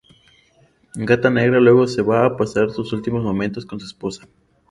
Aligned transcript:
Gata 0.95 1.29
Negra 1.29 1.59
luego 1.59 1.85
se 1.85 2.01
va 2.01 2.25
a 2.25 2.35
pasar 2.35 2.71
sus 2.71 2.91
últimos 2.91 3.21
momentos 3.23 3.67
con 3.67 3.79
su 3.79 3.85
esposa. 3.85 4.27